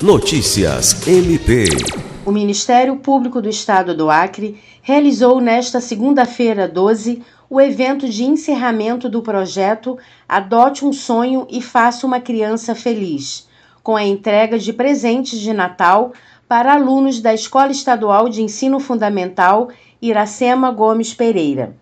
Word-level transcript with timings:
Notícias 0.00 1.08
MP. 1.08 1.64
O 2.24 2.30
Ministério 2.30 2.94
Público 2.98 3.42
do 3.42 3.48
Estado 3.48 3.96
do 3.96 4.08
Acre 4.08 4.56
realizou 4.80 5.40
nesta 5.40 5.80
segunda-feira 5.80 6.68
12 6.68 7.20
o 7.50 7.60
evento 7.60 8.08
de 8.08 8.22
encerramento 8.22 9.08
do 9.08 9.20
projeto 9.22 9.98
Adote 10.28 10.84
um 10.84 10.92
Sonho 10.92 11.48
e 11.50 11.60
Faça 11.60 12.06
uma 12.06 12.20
Criança 12.20 12.76
Feliz, 12.76 13.48
com 13.82 13.96
a 13.96 14.04
entrega 14.04 14.56
de 14.56 14.72
presentes 14.72 15.40
de 15.40 15.52
Natal 15.52 16.12
para 16.46 16.74
alunos 16.74 17.20
da 17.20 17.34
Escola 17.34 17.72
Estadual 17.72 18.28
de 18.28 18.40
Ensino 18.40 18.78
Fundamental 18.78 19.68
Iracema 20.00 20.70
Gomes 20.70 21.12
Pereira. 21.12 21.74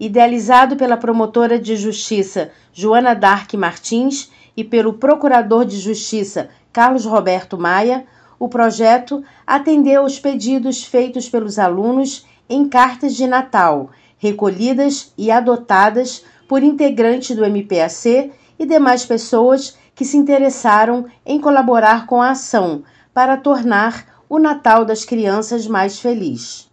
Idealizado 0.00 0.74
pela 0.74 0.96
promotora 0.96 1.58
de 1.58 1.76
justiça 1.76 2.50
Joana 2.72 3.12
Dark 3.12 3.52
Martins 3.52 4.30
e 4.58 4.64
pelo 4.64 4.94
procurador 4.94 5.64
de 5.64 5.78
justiça 5.78 6.48
Carlos 6.72 7.04
Roberto 7.04 7.56
Maia, 7.56 8.04
o 8.40 8.48
projeto 8.48 9.22
atendeu 9.46 10.02
aos 10.02 10.18
pedidos 10.18 10.82
feitos 10.82 11.28
pelos 11.28 11.60
alunos 11.60 12.26
em 12.50 12.68
cartas 12.68 13.14
de 13.14 13.24
Natal, 13.28 13.90
recolhidas 14.18 15.12
e 15.16 15.30
adotadas 15.30 16.24
por 16.48 16.60
integrantes 16.64 17.36
do 17.36 17.44
MPAC 17.46 18.32
e 18.58 18.66
demais 18.66 19.06
pessoas 19.06 19.78
que 19.94 20.04
se 20.04 20.16
interessaram 20.16 21.06
em 21.24 21.40
colaborar 21.40 22.04
com 22.06 22.20
a 22.20 22.30
ação 22.30 22.82
para 23.14 23.36
tornar 23.36 24.24
o 24.28 24.40
Natal 24.40 24.84
das 24.84 25.04
crianças 25.04 25.68
mais 25.68 26.00
feliz. 26.00 26.68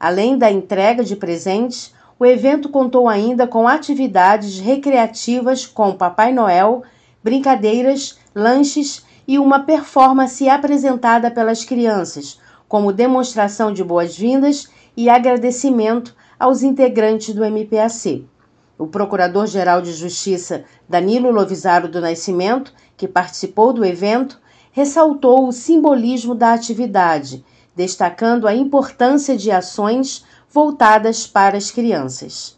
Além 0.00 0.36
da 0.36 0.50
entrega 0.50 1.04
de 1.04 1.14
presentes, 1.14 1.94
o 2.18 2.26
evento 2.26 2.68
contou 2.68 3.08
ainda 3.08 3.46
com 3.46 3.68
atividades 3.68 4.58
recreativas 4.58 5.64
com 5.64 5.94
Papai 5.94 6.32
Noel, 6.32 6.82
brincadeiras, 7.28 8.18
lanches 8.34 9.04
e 9.26 9.38
uma 9.38 9.60
performance 9.60 10.48
apresentada 10.48 11.30
pelas 11.30 11.62
crianças, 11.62 12.40
como 12.66 12.90
demonstração 12.90 13.70
de 13.70 13.84
boas-vindas 13.84 14.66
e 14.96 15.10
agradecimento 15.10 16.16
aos 16.40 16.62
integrantes 16.62 17.34
do 17.34 17.44
MPAC. 17.44 18.26
O 18.78 18.86
Procurador-Geral 18.86 19.82
de 19.82 19.92
Justiça 19.92 20.64
Danilo 20.88 21.30
Lovisaro 21.30 21.86
do 21.86 22.00
Nascimento, 22.00 22.72
que 22.96 23.06
participou 23.06 23.74
do 23.74 23.84
evento, 23.84 24.40
ressaltou 24.72 25.46
o 25.46 25.52
simbolismo 25.52 26.34
da 26.34 26.54
atividade, 26.54 27.44
destacando 27.76 28.48
a 28.48 28.54
importância 28.54 29.36
de 29.36 29.50
ações 29.50 30.24
voltadas 30.50 31.26
para 31.26 31.58
as 31.58 31.70
crianças. 31.70 32.57